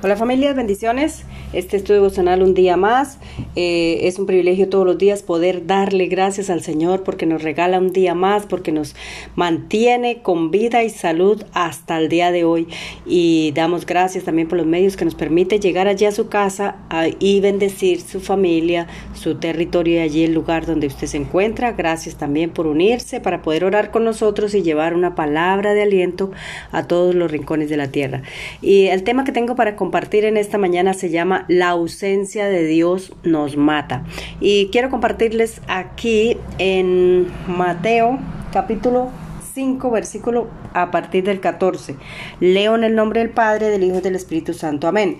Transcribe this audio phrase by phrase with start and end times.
[0.00, 1.24] Hola familias, bendiciones.
[1.52, 3.18] Este es tu devocional un día más.
[3.56, 7.78] Eh, es un privilegio todos los días poder darle gracias al Señor porque nos regala
[7.78, 8.94] un día más, porque nos
[9.34, 12.68] mantiene con vida y salud hasta el día de hoy.
[13.06, 16.76] Y damos gracias también por los medios que nos permite llegar allí a su casa
[17.18, 21.72] y bendecir su familia, su territorio y allí el lugar donde usted se encuentra.
[21.72, 26.30] Gracias también por unirse para poder orar con nosotros y llevar una palabra de aliento
[26.72, 28.22] a todos los rincones de la tierra.
[28.60, 32.64] Y el tema que tengo para compartir en esta mañana se llama La ausencia de
[32.64, 34.04] Dios nos mata.
[34.40, 38.18] Y quiero compartirles aquí en Mateo
[38.52, 39.10] capítulo
[39.54, 41.96] 5, versículo a partir del 14.
[42.40, 44.88] Leo en el nombre del Padre, del Hijo y del Espíritu Santo.
[44.88, 45.18] Amén.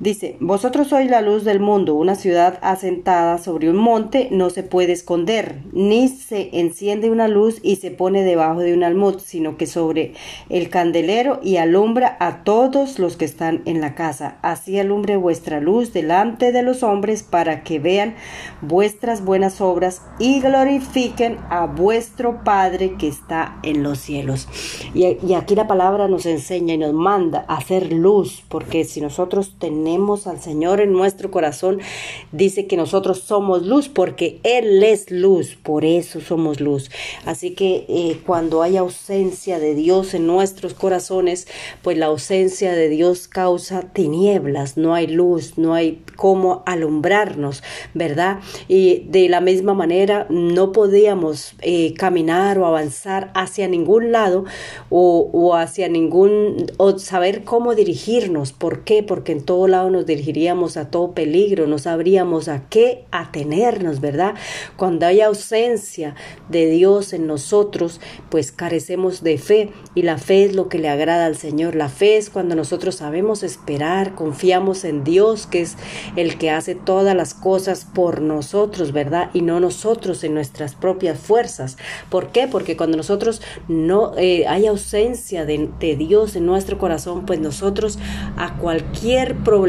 [0.00, 4.62] Dice, vosotros sois la luz del mundo, una ciudad asentada sobre un monte no se
[4.62, 9.56] puede esconder, ni se enciende una luz y se pone debajo de un almud, sino
[9.56, 10.12] que sobre
[10.50, 14.38] el candelero y alumbra a todos los que están en la casa.
[14.42, 18.14] Así alumbre vuestra luz delante de los hombres para que vean
[18.60, 24.46] vuestras buenas obras y glorifiquen a vuestro Padre que está en los cielos.
[24.94, 29.00] Y, y aquí la palabra nos enseña y nos manda a hacer luz, porque si
[29.00, 31.78] nosotros tenemos tenemos al Señor en nuestro corazón,
[32.30, 36.90] dice que nosotros somos luz porque Él es luz, por eso somos luz.
[37.24, 41.48] Así que eh, cuando hay ausencia de Dios en nuestros corazones,
[41.80, 47.62] pues la ausencia de Dios causa tinieblas, no hay luz, no hay cómo alumbrarnos,
[47.94, 48.40] ¿verdad?
[48.68, 54.44] Y de la misma manera no podíamos eh, caminar o avanzar hacia ningún lado
[54.90, 58.52] o, hacia ningún, o saber cómo dirigirnos.
[58.52, 59.02] ¿Por qué?
[59.02, 64.34] Porque en todo lado nos dirigiríamos a todo peligro, no sabríamos a qué atenernos, ¿verdad?
[64.76, 66.14] Cuando hay ausencia
[66.48, 70.88] de Dios en nosotros, pues carecemos de fe y la fe es lo que le
[70.88, 71.74] agrada al Señor.
[71.74, 75.76] La fe es cuando nosotros sabemos esperar, confiamos en Dios, que es
[76.16, 79.30] el que hace todas las cosas por nosotros, ¿verdad?
[79.32, 81.76] Y no nosotros en nuestras propias fuerzas.
[82.10, 82.48] ¿Por qué?
[82.48, 87.98] Porque cuando nosotros no eh, hay ausencia de, de Dios en nuestro corazón, pues nosotros
[88.36, 89.67] a cualquier problema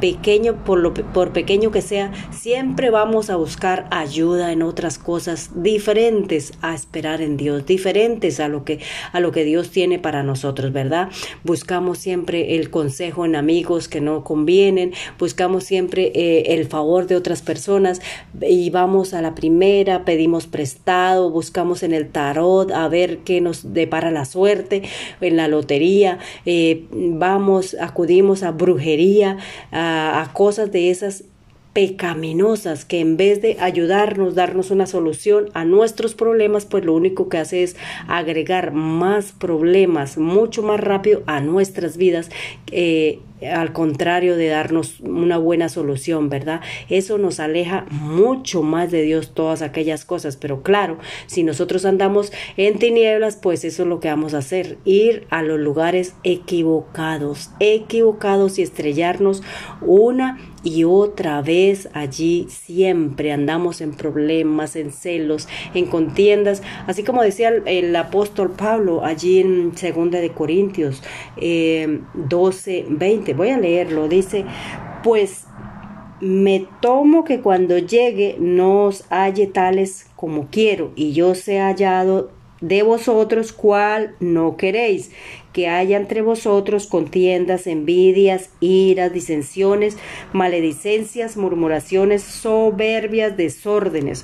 [0.00, 0.92] pequeño, por, lo,
[1.32, 7.36] pequeño que sea, siempre vamos a buscar ayuda en otras cosas diferentes a esperar en
[7.36, 8.80] Dios, diferentes a lo que,
[9.12, 11.08] a lo que Dios tiene para nosotros, ¿verdad?
[11.44, 17.16] Buscamos siempre el consejo en amigos que no convienen, buscamos siempre eh, el favor de
[17.16, 18.00] otras personas
[18.40, 23.72] y vamos a la primera, pedimos prestado, buscamos en el tarot a ver qué nos
[23.72, 24.82] depara la suerte,
[25.20, 29.01] en la lotería, eh, vamos, acudimos a brujería
[29.72, 31.24] a, cosas de esas
[31.72, 37.28] pecaminosas que en vez de ayudarnos, darnos una solución a nuestros problemas, pues lo único
[37.28, 37.76] que hace es
[38.08, 42.28] agregar más problemas mucho más rápido a nuestras vidas.
[42.70, 46.60] Eh, al contrario de darnos una buena solución, ¿verdad?
[46.88, 52.32] Eso nos aleja mucho más de Dios todas aquellas cosas, pero claro, si nosotros andamos
[52.56, 57.50] en tinieblas, pues eso es lo que vamos a hacer, ir a los lugares equivocados,
[57.60, 59.42] equivocados y estrellarnos
[59.80, 67.22] una y otra vez allí siempre andamos en problemas, en celos, en contiendas, así como
[67.22, 71.02] decía el, apóstol Pablo allí en segunda de Corintios
[71.36, 74.44] eh, 12, 20 voy a leerlo, dice,
[75.02, 75.46] pues
[76.20, 82.30] me tomo que cuando llegue no os halle tales como quiero, y yo sea hallado
[82.60, 85.10] de vosotros cual no queréis,
[85.52, 89.98] que haya entre vosotros contiendas, envidias, iras, disensiones,
[90.32, 94.22] maledicencias, murmuraciones, soberbias, desórdenes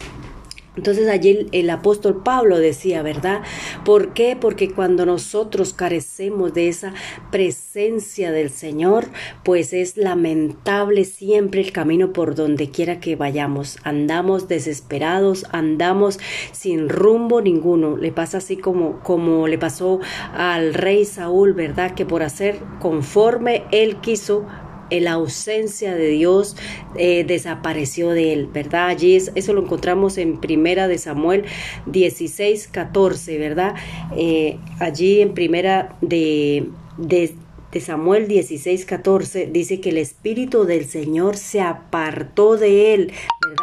[0.78, 3.42] entonces allí el, apóstol Pablo decía, ¿verdad?
[3.84, 4.36] ¿Por qué?
[4.40, 6.94] Porque cuando nosotros carecemos de esa
[7.32, 9.08] presencia del Señor,
[9.42, 13.78] pues es lamentable siempre el camino por donde quiera que vayamos.
[13.82, 16.20] Andamos desesperados, andamos
[16.52, 17.96] sin rumbo ninguno.
[17.96, 19.98] Le pasa así como, como le pasó
[20.32, 21.96] al rey Saúl, ¿verdad?
[21.96, 24.46] Que por hacer conforme él quiso,
[24.90, 26.56] la ausencia de Dios
[26.96, 28.88] eh, desapareció de él, ¿verdad?
[28.88, 31.44] Allí eso lo encontramos en Primera de Samuel
[31.86, 33.74] 16, 14, ¿verdad?
[34.16, 37.34] Eh, allí en Primera de, de,
[37.72, 43.12] de Samuel 16, 14 dice que el Espíritu del Señor se apartó de él,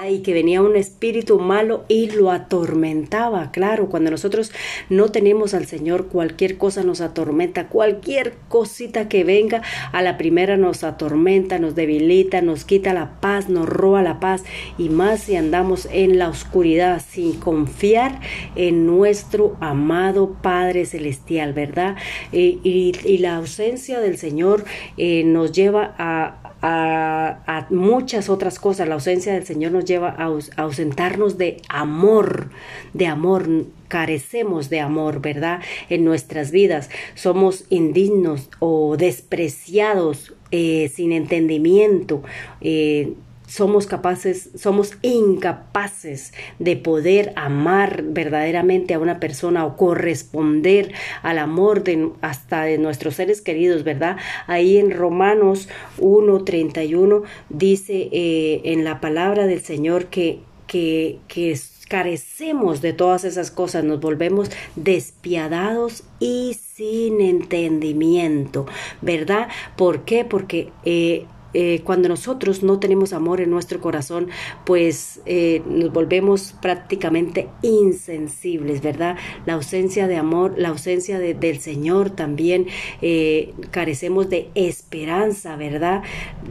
[0.09, 3.51] Y que venía un espíritu malo y lo atormentaba.
[3.51, 4.51] Claro, cuando nosotros
[4.89, 9.61] no tenemos al Señor, cualquier cosa nos atormenta, cualquier cosita que venga
[9.91, 14.43] a la primera nos atormenta, nos debilita, nos quita la paz, nos roba la paz
[14.77, 18.19] y más si andamos en la oscuridad sin confiar
[18.55, 21.95] en nuestro amado Padre Celestial, ¿verdad?
[22.31, 24.65] Eh, y, la ausencia del Señor
[24.97, 28.87] eh, nos lleva a, a, muchas otras cosas.
[28.87, 32.49] La ausencia del Señor nos lleva a, ausentarnos de amor,
[32.93, 33.47] de amor.
[33.87, 35.61] Carecemos de amor, ¿verdad?
[35.89, 36.89] En nuestras vidas.
[37.13, 42.23] Somos indignos o despreciados, eh, sin entendimiento.
[42.61, 43.13] Eh,
[43.47, 51.83] somos capaces, somos incapaces de poder amar verdaderamente a una persona o corresponder al amor
[51.83, 54.17] de hasta de nuestros seres queridos, ¿verdad?
[54.47, 55.69] Ahí en Romanos
[55.99, 61.55] 1.31 dice eh, en la palabra del Señor que, que, que
[61.87, 68.65] carecemos de todas esas cosas, nos volvemos despiadados y sin entendimiento,
[69.01, 69.49] ¿verdad?
[69.77, 70.25] ¿Por qué?
[70.25, 71.25] Porque eh,
[71.57, 74.27] eh, cuando nosotros no tenemos amor en nuestro corazón,
[74.65, 79.15] pues eh, nos volvemos prácticamente insensibles, ¿verdad?
[79.45, 82.67] La ausencia de amor, la ausencia del Señor también,
[83.01, 86.03] eh, carecemos de esperanza, ¿verdad?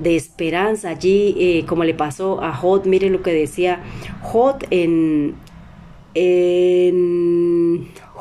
[0.03, 0.89] De esperanza.
[0.89, 3.83] Allí, como le pasó a Jod, mire lo que decía
[4.23, 5.35] Jod en...
[6.15, 7.54] en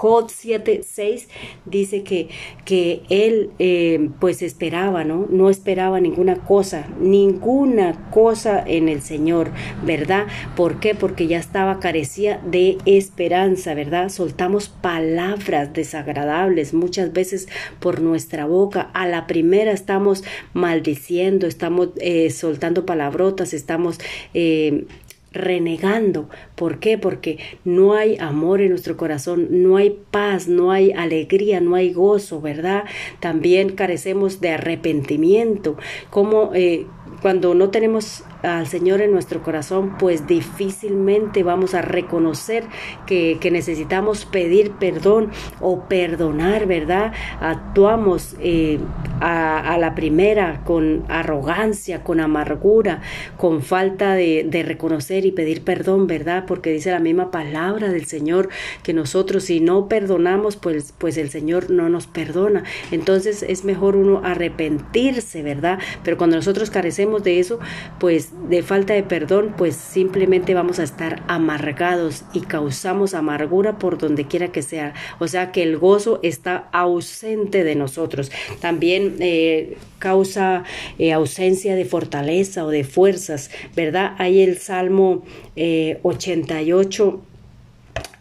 [0.04, 1.28] Jod 7.6
[1.64, 2.28] dice que,
[2.66, 5.28] que él eh, pues esperaba, ¿no?
[5.30, 9.52] No esperaba ninguna cosa, ninguna cosa en el Señor,
[9.86, 10.28] ¿verdad?
[10.58, 10.94] ¿Por qué?
[10.94, 14.10] Porque ya estaba carecía de esperanza, ¿verdad?
[14.10, 17.48] Soltamos palabras desagradables muchas veces
[17.80, 18.90] por nuestra boca.
[18.94, 24.00] A la primera estamos maldiciendo, estamos eh, soltando palabrotas, estamos
[24.34, 24.86] eh,
[25.34, 26.30] renegando.
[26.56, 26.98] ¿Por qué?
[26.98, 31.92] Porque no hay amor en nuestro corazón, no hay paz, no hay alegría, no hay
[31.92, 32.84] gozo, ¿verdad?
[33.20, 35.78] También carecemos de arrepentimiento.
[36.10, 36.86] Como eh,
[37.22, 42.66] cuando no tenemos al Señor en nuestro corazón, pues difícilmente vamos a reconocer
[43.06, 45.30] que, necesitamos pedir perdón
[45.62, 47.14] o perdonar, ¿verdad?
[47.40, 48.80] Actuamos eh,
[49.22, 53.02] a, la primera con arrogancia, con amargura,
[53.38, 56.46] con falta de, de reconocer y pedir perdón, ¿verdad?
[56.48, 58.50] Porque dice la misma palabra del Señor
[58.82, 62.64] que nosotros si no perdonamos, pues, pues el Señor no nos perdona.
[62.92, 65.80] Entonces es mejor uno arrepentirse, ¿verdad?
[66.04, 67.60] Pero cuando nosotros carecemos de eso,
[68.00, 73.98] pues de falta de perdón, pues simplemente vamos a estar amargados y causamos amargura por
[73.98, 74.94] donde quiera que sea.
[75.20, 78.32] O sea que el gozo está ausente de nosotros.
[78.60, 80.64] También eh, causa
[80.98, 84.14] eh, ausencia de fortaleza o de fuerzas, ¿verdad?
[84.18, 85.24] Hay el Salmo
[85.56, 87.34] 88 eh,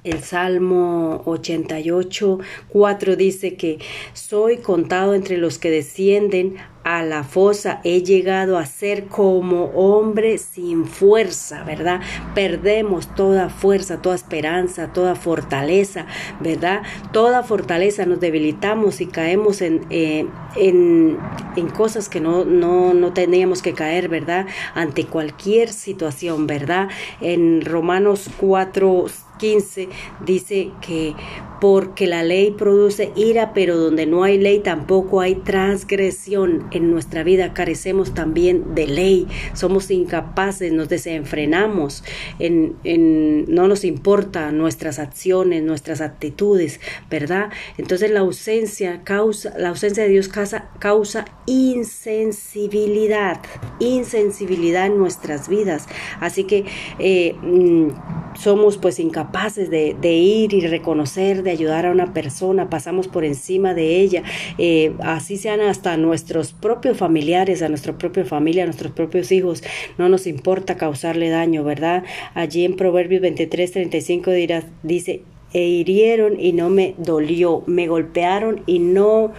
[0.04, 3.78] el Salmo 88, 4 dice que
[4.14, 10.38] soy contado entre los que descienden a la fosa, he llegado a ser como hombre
[10.38, 12.00] sin fuerza, ¿verdad?
[12.34, 16.06] Perdemos toda fuerza, toda esperanza, toda fortaleza,
[16.40, 16.82] ¿verdad?
[17.12, 20.26] Toda fortaleza nos debilitamos y caemos en, eh,
[20.56, 21.18] en,
[21.56, 24.46] en, cosas que no, no, no teníamos que caer, ¿verdad?
[24.74, 26.88] Ante cualquier situación, ¿verdad?
[27.20, 29.06] En Romanos 4,
[29.42, 29.88] 15
[30.24, 31.16] dice que
[31.60, 36.68] porque la ley produce ira, pero donde no hay ley tampoco hay transgresión.
[36.70, 42.04] En nuestra vida carecemos también de ley, somos incapaces, nos desenfrenamos,
[42.38, 46.80] en, en, no nos importa nuestras acciones, nuestras actitudes,
[47.10, 47.50] ¿verdad?
[47.78, 53.40] Entonces la ausencia causa, la ausencia de Dios causa, causa insensibilidad,
[53.80, 55.86] insensibilidad en nuestras vidas.
[56.20, 56.64] Así que
[56.98, 62.70] eh, mm, somos pues incapaces de, de, ir y reconocer, de ayudar a una persona,
[62.70, 64.22] pasamos por encima de ella,
[64.58, 69.64] eh, así sean hasta nuestros propios familiares, a nuestra propia familia, a nuestros propios hijos,
[69.98, 72.04] no nos importa causarle daño, ¿verdad?
[72.34, 75.22] Allí en Proverbios 23, 35 dirá, dice,
[75.52, 79.32] e hirieron y no me dolió, me golpearon y no,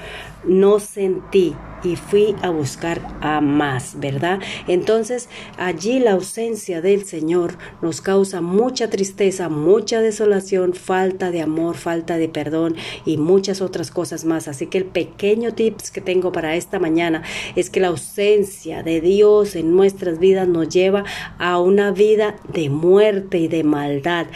[0.46, 4.40] no sentí y fui a buscar a más, ¿verdad?
[4.68, 11.76] Entonces allí la ausencia del Señor nos causa mucha tristeza, mucha desolación, falta de amor,
[11.76, 14.48] falta de perdón y muchas otras cosas más.
[14.48, 17.24] Así que el pequeño tips que tengo para esta mañana
[17.56, 21.04] es que la ausencia de Dios en nuestras vidas nos lleva
[21.38, 24.28] a una vida de muerte y de maldad,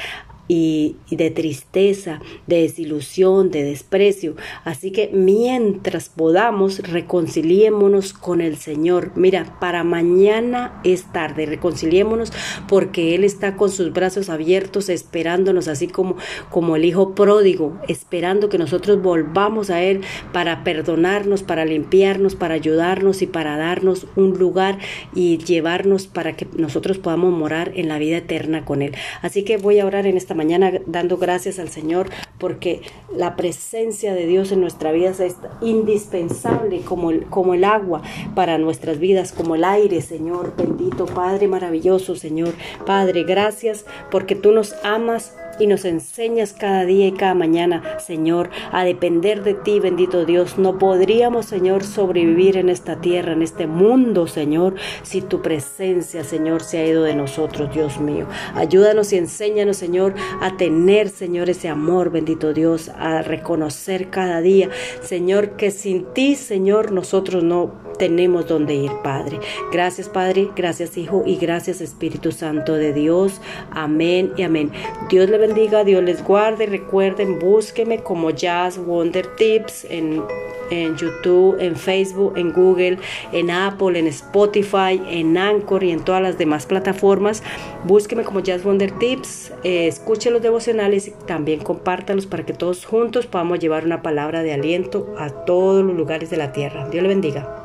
[0.48, 4.36] y, de tristeza, de desilusión, de desprecio.
[4.64, 9.12] Así que mientras podamos, reconciliémonos con el Señor.
[9.16, 12.32] Mira, para mañana es tarde, reconciliémonos
[12.68, 16.16] porque Él está con sus brazos abiertos esperándonos, así como,
[16.50, 20.02] como el Hijo pródigo, esperando que nosotros volvamos a Él
[20.32, 24.80] para perdonarnos, para limpiarnos, para ayudarnos y para darnos un lugar
[25.14, 28.96] y llevarnos para que nosotros podamos morar en la vida eterna con Él.
[29.22, 32.82] Así que voy a orar en esta mañana dando gracias al Señor porque
[33.14, 38.02] la presencia de Dios en nuestra vida es indispensable como el, como el agua
[38.36, 40.54] para nuestras vidas, como el aire, Señor.
[40.56, 42.54] Bendito Padre maravilloso, Señor.
[42.86, 48.50] Padre, gracias porque tú nos amas y nos enseñas cada día y cada mañana, Señor,
[48.72, 50.58] a depender de ti, bendito Dios.
[50.58, 56.62] No podríamos, Señor, sobrevivir en esta tierra, en este mundo, Señor, si tu presencia, Señor,
[56.62, 58.28] se ha ido de nosotros, Dios mío.
[58.56, 64.70] Ayúdanos y enséñanos, Señor, a tener, Señor, ese amor, bendito Dios, a reconocer cada día,
[65.02, 69.40] Señor, que sin ti, Señor, nosotros no tenemos donde ir, Padre.
[69.72, 73.42] Gracias, Padre, gracias, Hijo, y gracias, Espíritu Santo de Dios.
[73.72, 74.72] Amén y amén.
[75.10, 76.66] Dios le bendiga, Dios les guarde.
[76.66, 80.22] Recuerden, búsqueme como Jazz Wonder Tips en,
[80.70, 83.00] en YouTube, en Facebook, en Google,
[83.32, 87.44] en Apple, en Spotify, en Anchor y en todas las demás plataformas.
[87.86, 92.86] Búsqueme como Jazz Wonder Tips, eh, escuche los devocionales y también compártalos para que todos
[92.86, 96.90] juntos podamos llevar una palabra de aliento a todos los lugares de la tierra.
[96.90, 97.57] Dios le bendiga.